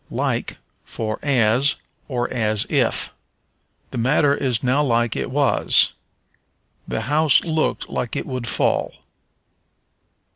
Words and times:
Like 0.09 0.57
for 0.83 1.19
As, 1.21 1.75
or 2.07 2.27
As 2.33 2.65
if. 2.71 3.13
"The 3.91 3.99
matter 3.99 4.33
is 4.33 4.63
now 4.63 4.83
like 4.83 5.15
it 5.15 5.29
was." 5.29 5.93
"The 6.87 7.01
house 7.01 7.43
looked 7.43 7.87
like 7.87 8.15
it 8.15 8.25
would 8.25 8.47
fall." 8.47 8.95